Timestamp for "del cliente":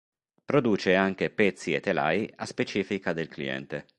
3.13-3.85